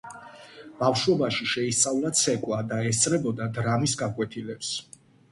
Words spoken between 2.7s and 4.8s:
და ესწრებოდა დრამის გაკვეთილებს.